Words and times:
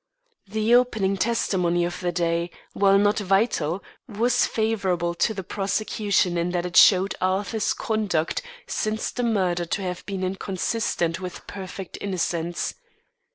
The 0.47 0.73
opening 0.73 1.15
testimony 1.15 1.85
of 1.85 1.99
the 1.99 2.11
day, 2.11 2.49
while 2.73 2.97
not 2.97 3.19
vital, 3.19 3.83
was 4.07 4.47
favourable 4.47 5.13
to 5.13 5.31
the 5.35 5.43
prosecution 5.43 6.39
in 6.39 6.49
that 6.53 6.65
it 6.65 6.75
showed 6.75 7.13
Arthur's 7.21 7.71
conduct 7.75 8.41
since 8.65 9.11
the 9.11 9.21
murder 9.21 9.65
to 9.65 9.83
have 9.83 10.03
been 10.07 10.23
inconsistent 10.23 11.19
with 11.19 11.45
perfect 11.45 11.99
innocence. 12.01 12.73